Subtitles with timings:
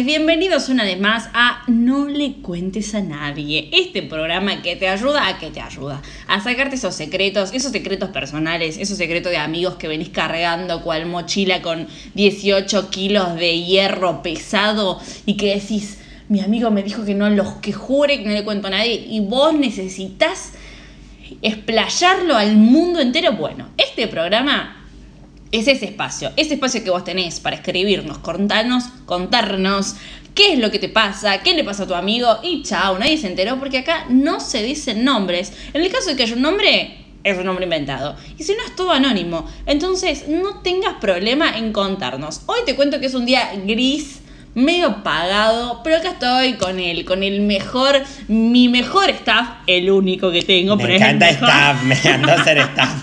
[0.00, 5.28] bienvenidos una vez más a No le cuentes a nadie, este programa que te ayuda
[5.28, 9.74] a que te ayuda, a sacarte esos secretos, esos secretos personales, esos secretos de amigos
[9.74, 15.98] que venís cargando cual mochila con 18 kilos de hierro pesado y que decís,
[16.30, 18.94] mi amigo me dijo que no, los que jure que no le cuento a nadie
[18.94, 20.54] y vos necesitas
[21.42, 23.32] explayarlo al mundo entero.
[23.32, 24.81] Bueno, este programa
[25.52, 29.96] es ese espacio, ese espacio que vos tenés para escribirnos, contarnos, contarnos
[30.34, 33.18] qué es lo que te pasa, qué le pasa a tu amigo y chao, nadie
[33.18, 35.52] se enteró porque acá no se dicen nombres.
[35.74, 38.16] En el caso de que haya un nombre, es un nombre inventado.
[38.38, 39.46] Y si no, es todo anónimo.
[39.66, 42.42] Entonces, no tengas problema en contarnos.
[42.46, 44.20] Hoy te cuento que es un día gris
[44.54, 50.30] medio pagado, pero acá estoy con él, con el mejor, mi mejor staff, el único
[50.30, 50.76] que tengo.
[50.76, 51.48] Me pero es el encanta mejor.
[51.48, 53.02] staff, me encanta ser staff.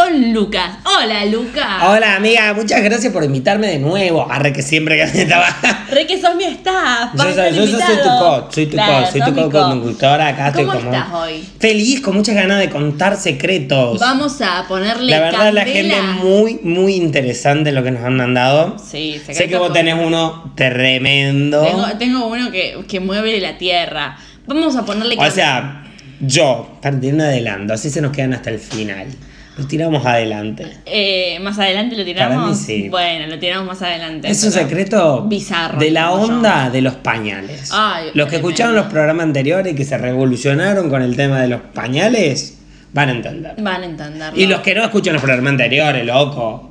[0.00, 0.78] Con Lucas.
[0.84, 1.82] Hola, Lucas.
[1.82, 4.26] Hola amiga, muchas gracias por invitarme de nuevo.
[4.30, 5.46] Arre que siempre que me estaba.
[5.90, 7.10] Re que sos mi staff.
[7.14, 10.28] Yo, soy, yo, tu coach, soy tu Claro, coach, soy tu coach conductora.
[10.28, 10.90] Acá estoy ¿Cómo como.
[10.94, 11.44] estás hoy?
[11.58, 14.00] Feliz, con muchas ganas de contar secretos.
[14.00, 15.94] Vamos a ponerle la verdad, la candela.
[15.94, 18.76] gente muy, muy interesante lo que nos han mandado.
[18.78, 21.62] Sí, Sé que vos con- tenés uno tremendo.
[21.62, 24.16] Tengo, tengo uno que, que mueve la tierra.
[24.46, 25.34] Vamos a ponerle O candela.
[25.34, 25.84] sea,
[26.20, 26.78] yo,
[27.12, 29.06] un adelanto, así se nos quedan hasta el final.
[29.56, 30.66] Lo tiramos adelante.
[30.86, 32.36] Eh, más adelante lo tiramos.
[32.36, 32.88] Para mí sí.
[32.88, 34.30] Bueno, lo tiramos más adelante.
[34.30, 36.12] Es un secreto bizarro, de la yo.
[36.12, 37.70] onda de los pañales.
[37.72, 38.36] Ay, los que tremendo.
[38.48, 42.58] escucharon los programas anteriores y que se revolucionaron con el tema de los pañales
[42.92, 43.54] van a entender.
[43.58, 44.40] Van a entenderlo.
[44.40, 46.69] Y los que no escuchan los programas anteriores, loco.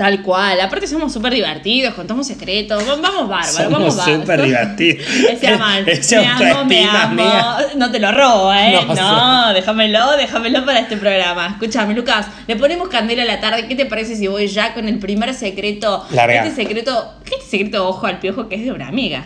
[0.00, 0.58] Tal cual.
[0.62, 2.82] Aparte somos súper divertidos, contamos secretos.
[2.88, 4.20] Va- Vamos bárbaro, Somos vamos bárbaro.
[4.22, 5.06] súper divertidos.
[5.30, 5.58] Ese.
[5.86, 7.30] Ese me amo, me amo.
[7.76, 8.80] No te lo robo, ¿eh?
[8.86, 11.48] No No, déjamelo, déjamelo para este programa.
[11.48, 13.68] Escúchame, Lucas, le ponemos candela a la tarde.
[13.68, 16.06] ¿Qué te parece si voy ya con el primer secreto?
[16.12, 16.46] Larga.
[16.46, 19.24] Este secreto, ¿qué este secreto ojo al piojo que es de una amiga?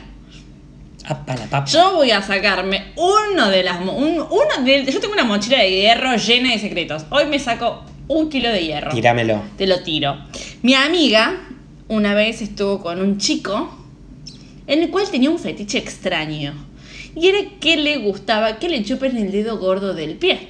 [1.67, 3.79] Yo voy a sacarme uno de las.
[3.81, 7.05] un- uno de, yo tengo una mochila de hierro llena de secretos.
[7.11, 8.91] Hoy me saco un kilo de hierro.
[8.91, 9.43] Tíramelo.
[9.57, 10.17] Te lo tiro.
[10.63, 11.41] Mi amiga
[11.89, 13.77] una vez estuvo con un chico
[14.67, 16.55] en el cual tenía un fetiche extraño.
[17.17, 20.49] Y era que le gustaba que le chupen el dedo gordo del pie.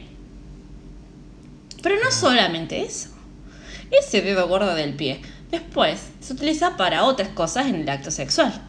[1.82, 3.10] Pero no solamente eso.
[3.90, 8.62] Ese dedo gordo del pie después se utiliza para otras cosas en el acto sexual.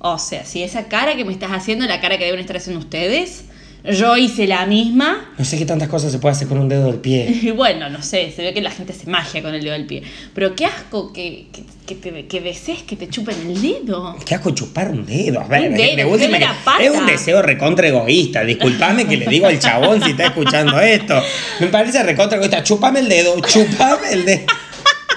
[0.00, 2.80] O sea, si esa cara que me estás haciendo, la cara que deben estar haciendo
[2.80, 3.46] ustedes,
[3.84, 6.86] yo hice la misma, No sé qué tantas cosas se puede hacer con un dedo
[6.86, 7.26] del pie.
[7.42, 9.86] y bueno, no sé, se ve que la gente hace magia con el dedo del
[9.86, 10.02] pie.
[10.34, 14.16] Pero qué asco que, que, que, te, que desees que te chupen el dedo.
[14.24, 15.40] Qué asco chupar un dedo.
[15.40, 16.82] A ver, Un dedo, de última que que- la pata.
[16.82, 18.42] es un deseo recontra egoísta.
[18.42, 21.22] Disculpame que le digo al chabón si está escuchando esto.
[21.60, 22.62] Me parece recontra egoísta.
[22.62, 24.46] Chupame el dedo, chupame el dedo.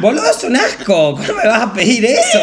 [0.02, 1.16] Boludo, es un asco.
[1.16, 2.40] ¿Cómo me vas a pedir eso?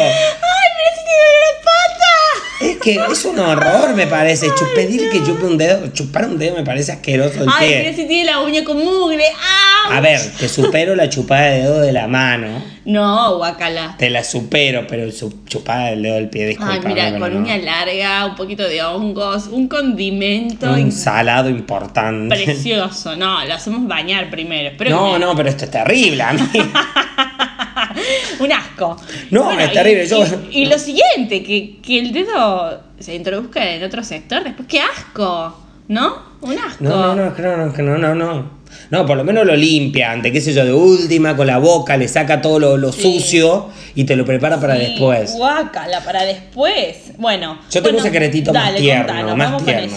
[2.84, 4.48] Que es un horror, me parece.
[4.74, 7.80] Pedir que chupe un dedo, chupar un dedo me parece asqueroso del Ay, pie.
[7.84, 9.24] pero si tiene la uña con mugre.
[9.90, 12.62] A ver, te supero la chupada de dedo de la mano.
[12.84, 13.94] No, guacala.
[13.98, 15.10] Te la supero, pero
[15.46, 16.88] chupada del dedo del pie, Ay, disculpame.
[16.94, 17.40] mira, con no.
[17.40, 22.36] uña larga, un poquito de hongos, un condimento Un salado importante.
[22.44, 23.16] precioso.
[23.16, 24.74] No, lo hacemos bañar primero.
[24.76, 26.48] Pero No, no, pero esto es terrible, amiga.
[28.40, 28.96] Un asco.
[29.30, 33.68] No, es y- terrible, yo- Y, y lo siguiente, que, que el dedo se introduzca
[33.72, 35.56] en otro sector, después, qué asco,
[35.88, 36.34] ¿no?
[36.40, 36.84] Un asco.
[36.84, 40.32] No, no, no, es no, no, es no, no, por lo menos lo limpia antes,
[40.32, 43.02] qué sé yo, de última, con la boca, le saca todo lo, lo Sí.
[43.02, 45.32] sucio y te lo prepara para Sí, después.
[45.36, 47.12] Guácala, para después.
[47.16, 47.58] Bueno.
[47.70, 49.96] Yo tengo bueno, un secretito dale, más tierno, contanos, más tierno.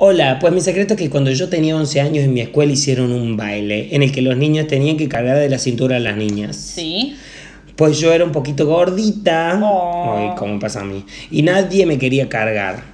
[0.00, 3.10] Hola, pues mi secreto es que cuando yo tenía 11 años en mi escuela hicieron
[3.10, 6.16] un baile en el que los niños tenían que cargar de la cintura a las
[6.16, 6.54] niñas.
[6.54, 7.16] Sí.
[7.74, 10.14] Pues yo era un poquito gordita, Oh.
[10.16, 12.84] ay, como pasa a mí, y nadie me quería cargar.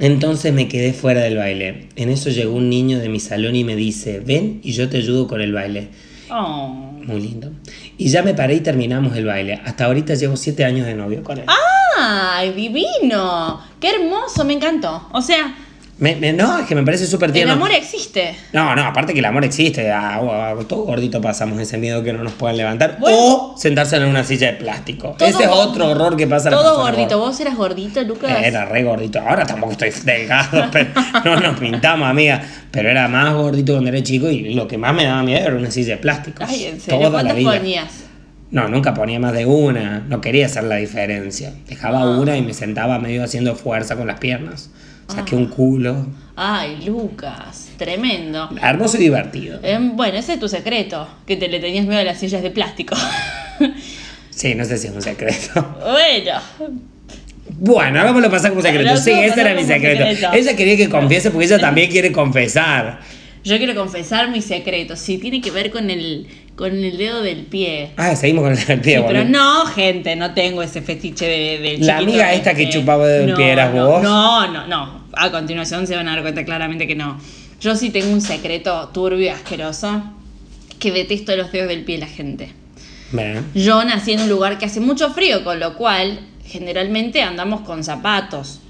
[0.00, 1.88] Entonces me quedé fuera del baile.
[1.94, 4.96] En eso llegó un niño de mi salón y me dice, ven y yo te
[4.96, 5.88] ayudo con el baile.
[6.32, 6.68] Oh.
[7.04, 7.52] Muy lindo.
[7.96, 9.60] Y ya me paré y terminamos el baile.
[9.64, 11.44] Hasta ahorita llevo 7 años de novio con él.
[11.96, 13.60] ¡Ay, divino!
[13.80, 14.44] ¡Qué hermoso!
[14.44, 15.08] Me encantó.
[15.12, 15.56] O sea,
[15.98, 17.54] Me- me- no, es que me parece súper el tierno.
[17.54, 18.34] amor existe.
[18.52, 19.90] No, no, aparte que el amor existe.
[19.90, 22.98] A, a- a- todo gordito pasamos ese miedo que no nos puedan levantar.
[23.00, 23.16] Bueno.
[23.18, 25.16] o sentarse en una silla de plástico.
[25.18, 27.16] Ese es otro horror que pasa Todo gordito.
[27.18, 27.30] gorda.
[27.30, 28.30] ¿Vos eras gordito, Lucas?
[28.44, 29.20] Era re gordito.
[29.20, 30.90] Ahora tampoco estoy delgado, pero
[31.24, 32.42] no nos pintamos, amiga.
[32.70, 35.56] Pero era más gordito cuando era chico y lo que más me daba miedo era
[35.56, 36.44] una silla de plástico.
[36.46, 37.08] Ay, ¿en serio?
[37.08, 37.52] Toda la ¿Cuántas vida.
[37.58, 37.92] ponías?
[38.50, 40.00] No, nunca ponía más de una.
[40.08, 41.54] No quería hacer la diferencia.
[41.66, 42.18] Dejaba Ah.
[42.18, 44.68] una y me sentaba medio haciendo fuerza con las piernas.
[45.08, 45.38] Saqué Ah.
[45.38, 46.06] un culo.
[46.36, 47.68] Ay, Lucas.
[47.78, 48.50] Tremendo.
[48.60, 49.58] Hermoso y divertido.
[49.62, 51.08] Em, bueno, ese es tu secreto.
[51.26, 52.96] Que te le tenías miedo a las sillas de plástico.
[54.30, 55.76] Sí, no sé si es un secreto.
[55.80, 56.40] Bueno,
[57.58, 58.94] Bueno, hagámoslo pasar como secreto.
[58.98, 60.04] Sí, ese era mi secreto.
[60.04, 60.34] secreto.
[60.34, 63.00] Ella quería que confiese porque ella también quiere confesar.
[63.46, 64.96] Yo quiero confesar mi secreto.
[64.96, 66.26] Sí, tiene que ver con el,
[66.56, 67.90] con el dedo del pie.
[67.96, 69.38] Ah, seguimos con el del pie, Sí, pero boludo.
[69.38, 72.78] no, gente, no tengo ese fetiche de, del La amiga esta que este.
[72.78, 74.02] chupaba dedo del No, pie eras no, vos.
[74.02, 75.04] No, no, no.
[75.14, 77.18] A continuación se van a dar cuenta claramente que no.
[77.60, 80.02] Yo sí tengo un secreto turbio y asqueroso
[80.78, 82.52] que detesto los dedos del pie de la gente.
[83.54, 87.82] Yo nací en un lugar que hace mucho frío, con lo cual generalmente andamos con
[87.84, 88.60] zapatos.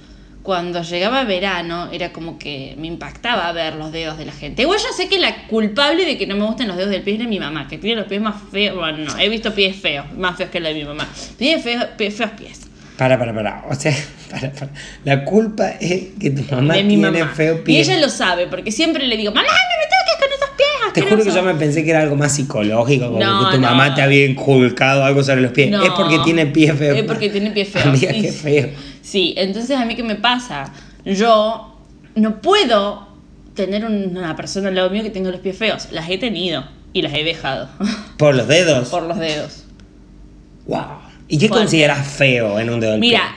[0.47, 4.63] Cuando llegaba verano era como que me impactaba ver los dedos de la gente.
[4.63, 7.21] Igual yo sé que la culpable de que no me gusten los dedos del pie
[7.21, 8.77] es mi mamá, que tiene los pies más feos.
[8.77, 11.09] Bueno, no, he visto pies feos, más feos que los de mi mamá.
[11.37, 12.61] Tiene feos, feos pies.
[12.97, 13.65] Para, para, para.
[13.69, 13.93] O sea,
[14.31, 14.71] para, para.
[15.03, 17.33] La culpa es que tu mamá de mi tiene mamá.
[17.35, 20.06] feo Y ella lo sabe, porque siempre le digo, mamá, me pies.
[20.97, 21.55] Te juro que yo asquerosos".
[21.55, 23.69] me pensé que era algo más psicológico, como No, que tu no.
[23.69, 25.71] mamá te había inculcado algo sobre los pies.
[25.71, 25.83] No.
[25.83, 26.97] es porque tiene pies feos.
[26.99, 27.87] Es porque tiene pies feos.
[27.87, 28.69] Amiga, qué feo.
[29.03, 30.73] Sí, entonces a mí qué me pasa?
[31.05, 31.79] Yo
[32.17, 33.07] no puedo
[33.55, 35.89] tener una persona al lado mío que tenga los pies feos.
[35.93, 37.69] Las he tenido y las he dejado
[38.19, 38.89] Por los dedos.
[38.89, 39.65] por los dedos.
[40.67, 40.81] Wow.
[41.29, 41.65] ¿Y qué Fuerte.
[41.65, 43.35] consideras feo en un dedo del Mira,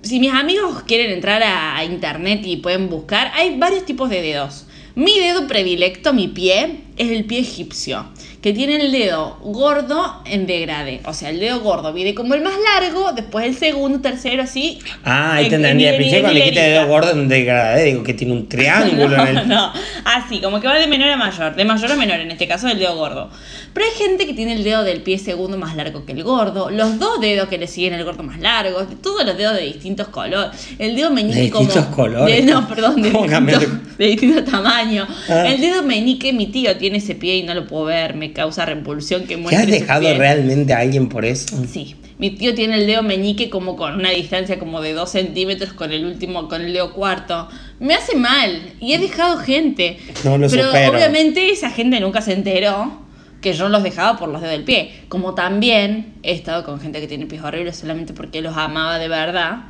[0.00, 0.08] pie?
[0.10, 4.20] si mis amigos quieren entrar a, a internet y pueden buscar, hay varios tipos de
[4.22, 4.66] dedos.
[4.94, 8.04] Mi dedo predilecto, mi pie, es el pie egipcio,
[8.42, 11.00] que tiene el dedo gordo en degradé.
[11.06, 14.78] O sea, el dedo gordo viene como el más largo, después el segundo, tercero, así.
[15.02, 15.86] Ah, ahí te en- entendí.
[15.86, 19.26] en- Pensé en cuando dijiste dedo gordo en degradé, digo que tiene un triángulo No,
[19.26, 19.48] en el.
[19.48, 19.72] no,
[20.04, 22.68] así, como que va de menor a mayor, de mayor a menor, en este caso
[22.68, 23.30] el dedo gordo.
[23.74, 26.68] Pero hay gente que tiene el dedo del pie segundo más largo que el gordo,
[26.70, 30.08] los dos dedos que le siguen el gordo más largos, todos los dedos de distintos
[30.08, 31.96] colores, el dedo meñique ¿De distintos como...
[31.96, 32.44] colores?
[32.44, 33.60] de- no, perdón, de ¿Cómo distinto,
[33.98, 35.06] de distinto tamaño.
[35.28, 35.48] Ah.
[35.48, 38.66] El dedo meñique, mi tío tiene ese pie y no lo puedo ver, me causa
[38.66, 41.56] repulsión que ¿Te muestre has sus dejado realmente a alguien por eso?
[41.70, 45.72] Sí, mi tío tiene el dedo meñique como con una distancia como de 2 centímetros
[45.72, 47.48] con el último, con el dedo cuarto.
[47.80, 49.96] Me hace mal y he dejado gente.
[50.24, 50.92] No lo Pero supero.
[50.92, 53.00] obviamente esa gente nunca se enteró
[53.42, 54.92] que yo los dejaba por los dedos del pie.
[55.08, 59.08] Como también he estado con gente que tiene pies horribles solamente porque los amaba de
[59.08, 59.64] verdad.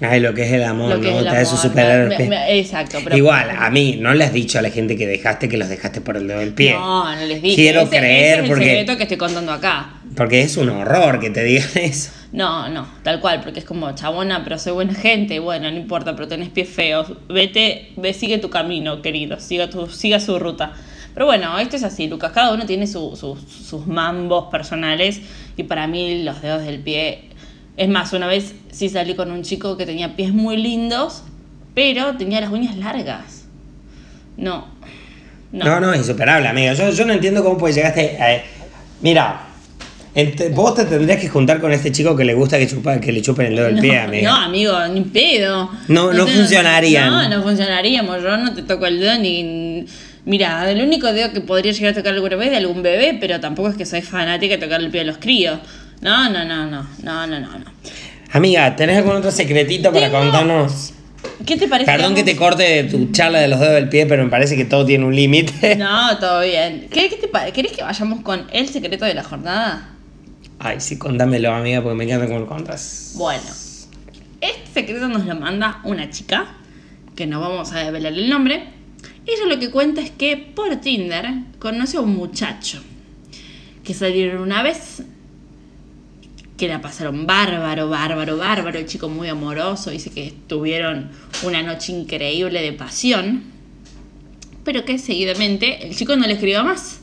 [0.00, 1.20] Ay, lo que es el amor, Lo que ¿no?
[1.20, 4.62] es el superar me- me- exacto, pero- Igual, a mí, no le has dicho a
[4.62, 6.74] la gente que dejaste que los dejaste por el dedo del pie.
[6.74, 7.54] No, no les dije.
[7.54, 9.94] Quiero Ese- creer ese es porque- el secreto que estoy contando acá.
[10.14, 12.10] Porque es un horror que te digan eso.
[12.32, 16.14] No, no, tal cual, porque es como chabona, pero soy buena gente, bueno, no importa,
[16.14, 20.72] pero tenés pies feos, vete, ve, sigue tu camino, querido, siga, tu, siga su ruta.
[21.16, 25.22] Pero bueno, esto es así, Lucas, cada uno tiene su- su- sus mambos personales
[25.56, 27.30] y para mí los dedos del pie,
[27.78, 31.22] es más, una vez sí salí con un chico que tenía pies muy lindos,
[31.74, 33.46] pero tenía las uñas largas.
[34.36, 34.66] No,
[35.52, 35.64] no.
[35.64, 36.74] No, no, es insuperable, amigo.
[36.74, 38.42] Yo, yo no entiendo cómo pues llegaste a...
[39.00, 39.40] Mira,
[40.52, 43.22] vos te tendrías que juntar con este chico que le gusta que, chupa, que le
[43.22, 44.28] chupen el dedo del pie, No, amigo.
[44.30, 45.70] No, amigo, ni pedo.
[45.88, 47.10] No- no te- funcionarían.
[47.10, 48.22] No, no funcionaríamos.
[48.22, 49.86] Yo no te toco el dedo ni.
[50.26, 53.16] Mira, el único dedo que podría llegar a tocar alguna vez es de algún bebé,
[53.18, 55.58] pero tampoco es que soy fanática de tocar el pie de los críos.
[56.02, 57.58] No, no, no, no, no, no, no.
[57.58, 57.64] no.
[58.32, 60.92] Amiga, ¿tenés algún otro secretito para Tengo- contarnos?
[61.46, 61.90] ¿Qué te parece?
[61.90, 64.56] Perdón que te corte de tu charla de los dedos del pie, pero me parece
[64.56, 65.76] que todo tiene un límite.
[65.76, 66.88] No, todo bien.
[66.90, 69.90] ¿Qué, qué te pa- ¿Querés que vayamos con el secreto de la jornada?
[70.58, 73.12] Ay, sí, contámelo, amiga, porque me encanta cómo lo contas.
[73.16, 73.42] Bueno,
[74.40, 76.46] este secreto nos lo manda una chica,
[77.14, 78.64] que no vamos a develar el nombre.
[79.26, 81.26] Ella lo que cuenta es que por Tinder
[81.58, 82.80] conoce a un muchacho
[83.82, 85.02] que salieron una vez,
[86.56, 91.10] que la pasaron bárbaro, bárbaro, bárbaro, el chico muy amoroso, dice que tuvieron
[91.42, 93.44] una noche increíble de pasión,
[94.64, 97.00] pero que seguidamente el chico no le escribió más.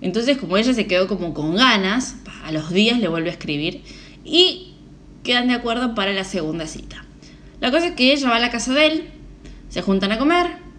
[0.00, 3.82] Entonces, como ella se quedó como con ganas, a los días le vuelve a escribir
[4.24, 4.74] y
[5.22, 7.04] quedan de acuerdo para la segunda cita.
[7.60, 9.04] La cosa es que ella va a la casa de él,
[9.68, 10.69] se juntan a comer,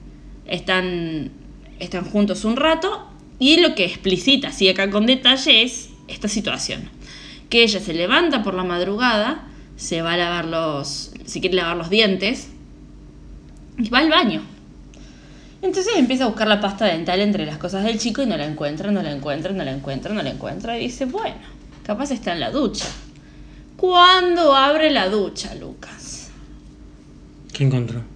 [0.52, 1.32] están,
[1.80, 3.08] están juntos un rato
[3.40, 6.90] y lo que explicita así acá con detalle es esta situación.
[7.50, 11.78] Que ella se levanta por la madrugada, se va a lavar los, si quiere lavar
[11.78, 12.50] los dientes,
[13.78, 14.44] y va al baño.
[15.62, 18.46] Entonces empieza a buscar la pasta dental entre las cosas del chico y no la
[18.46, 20.78] encuentra, no la encuentra, no la encuentra, no la encuentra.
[20.78, 21.38] Y dice, bueno,
[21.84, 22.88] capaz está en la ducha.
[23.78, 26.30] ¿Cuándo abre la ducha, Lucas?
[27.54, 28.11] ¿Qué encontró?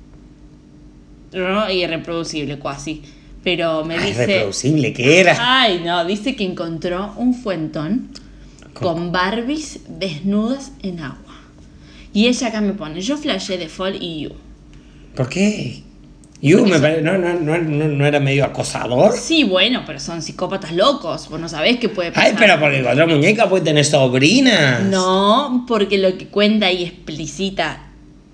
[1.36, 3.02] No, irreproducible, casi.
[3.44, 4.26] Pero me Ay, dice...
[4.26, 5.36] reproducible, ¿qué era?
[5.40, 8.10] Ay, no, dice que encontró un fuentón
[8.74, 11.36] con Barbies desnudas en agua.
[12.14, 14.32] Y ella acá me pone, yo flashé de Fall y You.
[15.16, 15.84] ¿Por qué?
[16.42, 19.14] Y uh, me pare- no, no, no, no, no era medio acosador.
[19.18, 21.30] Sí, bueno, pero son psicópatas locos.
[21.30, 22.28] Vos no sabés qué puede pasar.
[22.32, 24.84] Ay, pero porque otra muñeca puede tener sobrinas.
[24.84, 27.88] No, porque lo que cuenta y explicita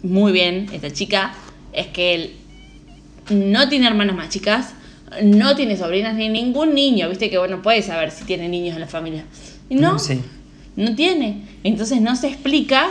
[0.04, 1.34] muy bien esta chica
[1.74, 2.36] es que él
[3.32, 4.74] no tiene hermanas más chicas,
[5.24, 7.10] no tiene sobrinas ni ningún niño.
[7.10, 9.26] Viste que bueno, puede saber si tiene niños en la familia.
[9.70, 10.22] Y no, Sí.
[10.76, 11.44] no tiene.
[11.64, 12.90] Entonces no se explica.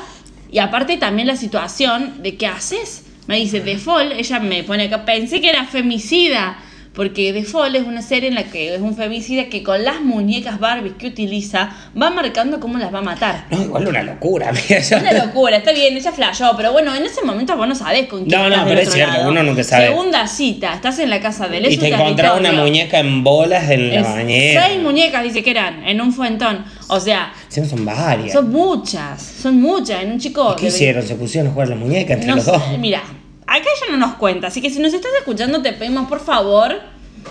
[0.52, 3.04] Y aparte también la situación de qué haces.
[3.26, 6.58] Me dice, Fall, ella me pone acá, pensé que era femicida.
[6.92, 10.00] Porque The Fall es una serie en la que es un femicida que con las
[10.00, 11.70] muñecas Barbie que utiliza
[12.00, 13.46] va marcando cómo las va a matar.
[13.48, 14.50] No, igual una locura.
[14.68, 18.06] yo- Una locura, está bien, ella flashó, pero bueno, en ese momento vos no sabés
[18.08, 19.28] con quién No, no, estás del pero es cierto, lado.
[19.30, 19.86] uno nunca sabe.
[19.86, 23.70] Segunda cita, estás en la casa de él, Y te encontraba una muñeca en bolas
[23.70, 24.66] en la Es bañera.
[24.66, 26.64] Seis muñecas, dice que eran, en un fuentón.
[26.88, 28.32] O sea, Siempre son varias.
[28.32, 30.56] son muchas, son muchas, en un chico...
[30.56, 31.06] ¿Qué de hicieron?
[31.06, 32.62] ¿Se pusieron a jugar la muñeca entre No los sé, dos?
[32.80, 33.00] mira,
[33.56, 36.80] acá ella no nos cuenta, así que si nos estás escuchando te pedimos por favor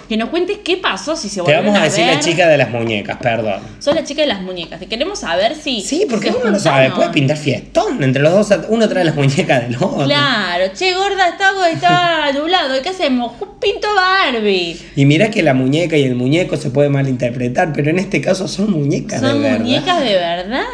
[0.07, 2.15] que nos cuentes qué pasó, si se Te vamos a decir ver.
[2.15, 3.59] la chica de las muñecas, perdón.
[3.79, 5.81] Sos la chica de las muñecas, te queremos saber si...
[5.81, 8.59] Sí, porque uno no sabe, puede pintar fiestón entre los dos.
[8.69, 10.05] Uno trae las muñecas del otro.
[10.05, 13.33] Claro, che, gorda, está, está nublado, ¿y qué hacemos?
[13.59, 14.79] Pinto Barbie.
[14.95, 18.47] Y mira que la muñeca y el muñeco se puede malinterpretar, pero en este caso
[18.47, 19.59] son muñecas Son de verdad.
[19.59, 20.65] muñecas de verdad.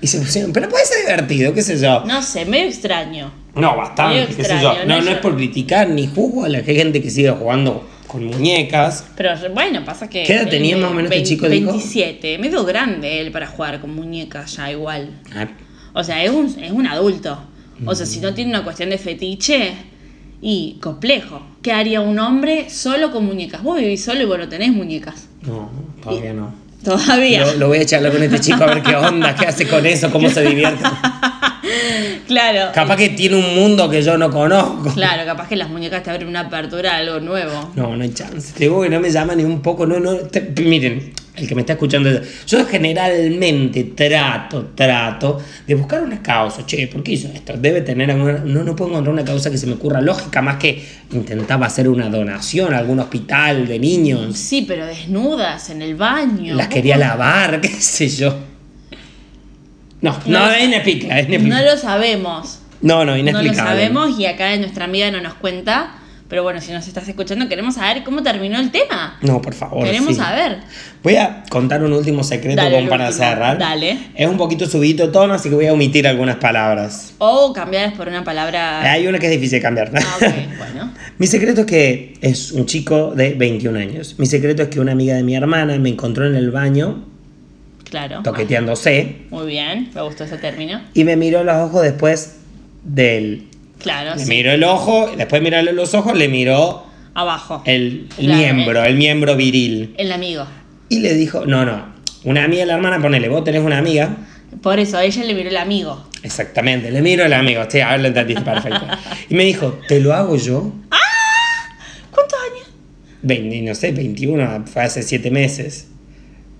[0.00, 2.04] Y se pusieron, pero puede ser divertido, qué sé yo.
[2.06, 3.41] No sé, medio extraño.
[3.54, 4.74] No, bastante, qué sé yo.
[4.86, 5.00] ¿no?
[5.00, 9.06] No, es por criticar ni juzgo a la gente que sigue jugando con muñecas.
[9.16, 10.22] Pero bueno, pasa que.
[10.22, 11.70] ¿Qué edad tenía más o menos este chico, dijo?
[11.72, 12.38] 27.
[12.38, 15.10] Medio grande él para jugar con muñecas ya igual.
[15.34, 15.48] Ah,
[15.92, 17.38] O sea, es un, es un adulto.
[17.84, 19.72] O sea, si no tiene una cuestión de fetiche
[20.40, 21.42] y complejo.
[21.62, 23.62] ¿Qué haría un hombre solo con muñecas?
[23.62, 25.28] Vos vivís solo y vos no tenés muñecas.
[25.42, 25.70] No,
[26.02, 26.54] todavía no.
[26.84, 27.44] Todavía.
[27.46, 29.84] Lo, lo voy a charlar con este chico a ver qué onda, qué hace con
[29.86, 30.84] eso, cómo se divierte.
[32.32, 32.72] Claro.
[32.74, 34.92] Capaz que tiene un mundo que yo no conozco.
[34.94, 37.70] Claro, capaz que las muñecas te abren una apertura a algo nuevo.
[37.76, 38.52] No, no hay chance.
[38.54, 39.86] Te digo que no me llama ni un poco.
[39.86, 40.14] No, no.
[40.16, 42.10] te- miren, el que me está escuchando.
[42.46, 46.64] Yo generalmente trato, trato de buscar una causa.
[46.64, 47.54] Che, ¿por qué hizo esto?
[47.56, 48.38] Debe tener alguna.
[48.44, 51.88] No, no puedo encontrar una causa que se me ocurra lógica más que intentaba hacer
[51.88, 54.36] una donación a algún hospital de niños.
[54.38, 56.54] Sí, pero desnudas en el baño.
[56.54, 58.34] Las quería lavar, qué sé yo.
[60.02, 61.22] No, No es inexplicable.
[61.22, 61.70] No inexplicable.
[61.70, 62.58] lo sabemos.
[62.82, 63.62] No, no, No lo inexplicable.
[63.62, 65.94] sabemos y acá nuestra amiga no nos cuenta.
[66.28, 69.18] Pero bueno, si nos estás escuchando, queremos saber cómo terminó el tema.
[69.20, 69.84] No, por favor.
[69.84, 70.14] queremos sí.
[70.14, 70.60] saber.
[71.02, 73.22] Voy a contar un último secreto Dale, como para último.
[73.26, 73.58] cerrar.
[73.58, 73.98] Dale.
[74.14, 77.12] Es un poquito subidito de tono, así que voy a omitir algunas palabras.
[77.18, 78.80] O cambiarlas por una palabra.
[78.90, 79.92] Hay una que es difícil de cambiar.
[79.94, 80.90] Ah, ok, bueno.
[81.18, 84.14] Mi secreto es que es un chico de 21 años.
[84.16, 87.04] Mi secreto es que una amiga de mi hermana me encontró en el baño
[87.92, 88.22] Claro.
[88.24, 90.80] toqueteándose Muy bien, me gustó ese término.
[90.94, 92.36] y me miró los ojos después
[92.84, 93.48] del...
[93.78, 94.30] Claro, Le sí.
[94.30, 97.62] miró el ojo, después de mirarle los ojos, le miró Abajo.
[97.66, 99.94] el, el Claro, miembro, el miembro viril.
[99.98, 100.46] El amigo.
[100.88, 101.84] Y le dijo, no, no,
[102.24, 104.16] una amiga de la hermana, ponele, vos tenés una amiga,
[104.62, 106.02] Por eso, a ella le miró el amigo.
[106.22, 108.86] Exactamente, le miro al amigo, sí, ahora lo entendiste perfecto.
[109.28, 110.72] Y me dijo, ¿te lo hago yo?
[112.10, 112.68] ¿Cuántos años?
[113.20, 115.88] Veinte, no sé, 21, fue hace 7 meses.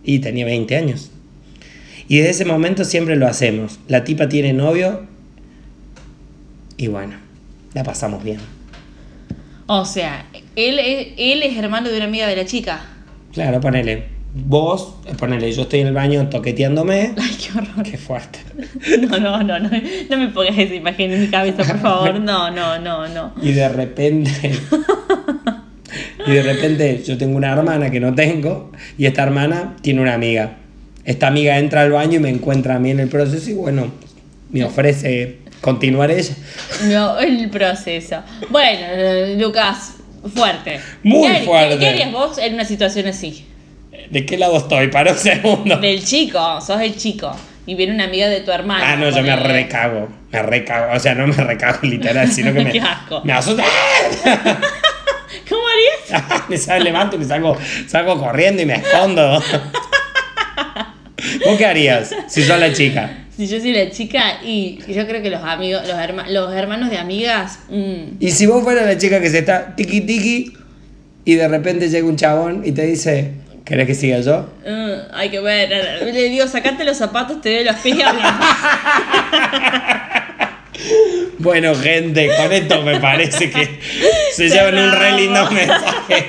[0.05, 1.12] Y tenía 20 años.
[2.13, 3.79] Y desde ese momento siempre lo hacemos.
[3.89, 5.07] La tipa tiene novio
[6.77, 7.15] y bueno,
[7.73, 8.37] la pasamos bien.
[9.67, 12.85] O sea, él, es- él es hermano de una amiga de la chica.
[13.33, 17.15] Claro, ponele, vos, eh, ponele, yo estoy en el baño toqueteándome.
[17.19, 17.83] Ay, qué horror.
[17.83, 18.41] Qué fuerte.
[19.09, 19.71] No, no, no, no,
[20.11, 22.21] no me pongas esa imagen en mi cabeza, por favor.
[22.21, 23.33] No, no, no, no.
[23.41, 24.31] Y de repente.
[26.27, 28.71] y de repente yo tengo una hermana que no tengo.
[28.99, 30.59] Y esta hermana tiene una amiga.
[31.05, 33.51] Esta amiga entra al baño y me encuentra a mí en el proceso.
[33.51, 33.93] Y bueno,
[34.51, 36.35] me ofrece continuar ella.
[36.85, 38.23] No, el proceso.
[38.51, 38.87] Bueno,
[39.39, 39.95] Lucas,
[40.35, 40.81] fuerte.
[41.03, 41.79] Muy ¿Qué- fuerte.
[41.79, 43.47] ¿Qué harías vos en una situación así?
[44.11, 44.89] ¿De qué lado estoy?
[44.89, 45.77] Para un segundo.
[45.79, 47.35] Del chico, sos el chico.
[47.67, 48.93] Y viene una amiga de tu hermana.
[48.93, 50.09] Ah, no, yo me recago.
[50.33, 50.95] Me recago.
[50.95, 52.73] O sea, no me recago literal, sino que me.
[52.73, 53.23] Qué asco.
[53.25, 53.63] Me asusta.
[55.49, 56.43] ¿Cómo harías?
[56.49, 57.57] me salgo, levanto y me salgo,
[57.87, 59.43] salgo corriendo y me escondo.
[61.45, 63.19] ¿Vos qué harías si sos la chica?
[63.37, 66.91] Si yo soy la chica y yo creo que los amigos, los, herma- los hermanos
[66.91, 70.53] de amigas, mm, Y si vos fueras la chica que se está tiki tiki
[71.25, 73.33] y de repente llega un chabón y te dice,
[73.65, 74.53] ¿querés que siga yo?
[74.67, 75.71] mm, hay que ver.
[76.05, 77.97] Le digo, sacate los zapatos, te doy los pies.
[81.39, 83.81] Bueno, gente, con esto me parece que
[84.33, 86.27] se llevan un re lindo mensaje.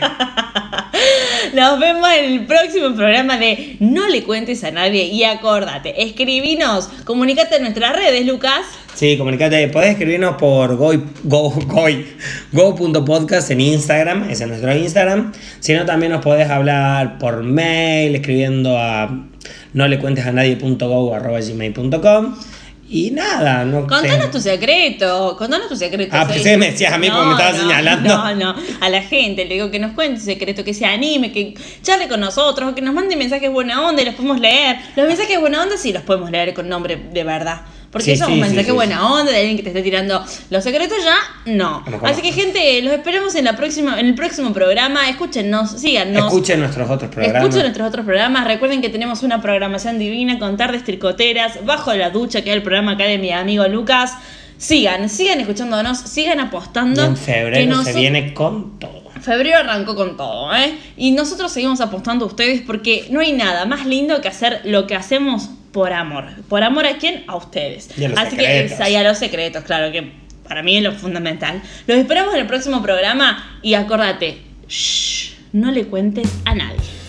[1.53, 5.03] Nos vemos en el próximo programa de No le cuentes a nadie.
[5.05, 8.61] Y acordate, escribinos, comunícate en nuestras redes, Lucas.
[8.95, 9.67] Sí, comunicate.
[9.67, 10.93] Podés escribirnos por go,
[11.23, 11.53] go,
[12.51, 15.31] go.podcast en Instagram, ese es nuestro Instagram.
[15.59, 19.27] Si no, también nos podés hablar por mail, escribiendo a
[19.73, 22.35] no le cuentes a nadie.go.gmail.com.
[22.93, 26.15] Y nada, no Contanos tu secreto, contanos tu secreto.
[26.15, 28.07] Ah, que me decías a mí porque me estabas señalando.
[28.07, 31.31] No, no, a la gente le digo que nos cuente su secreto, que se anime,
[31.31, 34.77] que charle con nosotros, que nos mande mensajes buena onda y los podemos leer.
[34.95, 37.61] Los mensajes buena onda sí los podemos leer con nombre de verdad.
[37.93, 39.81] Porque Sí, eso es un sí, mensaje sí, buena onda de alguien que te esté
[39.83, 41.15] tirando los secretos ya,
[41.53, 41.85] no.
[42.03, 45.07] Así que gente, los esperamos en la próxima, en el próximo programa.
[45.09, 46.25] Escúchenos, síganos.
[46.25, 47.41] Escuchen nuestros otros programas.
[47.43, 48.45] Escuchen nuestros otros programas.
[48.47, 52.63] Recuerden que tenemos una programación divina con tardes tricoteras, bajo la ducha, que es el
[52.63, 54.13] programa acá de mi amigo Lucas.
[54.57, 57.03] Sigan, sigan escuchándonos, sigan Y apostando.
[57.05, 59.03] en que febrero se noso- viene con todo.
[59.21, 60.75] Febrero arrancó con todo, ¿eh?
[60.97, 64.87] Y nosotros seguimos apostando a ustedes porque no hay nada más lindo que hacer lo
[64.87, 66.25] que hacemos por amor.
[66.47, 67.25] ¿Por amor a quién?
[67.27, 67.89] A ustedes.
[67.97, 68.77] Y a los Así secretos.
[68.77, 70.13] que y a los secretos, claro, que
[70.47, 71.61] para mí es lo fundamental.
[71.87, 77.02] Los esperamos en el próximo programa y acordate, shh, no le cuentes a nadie.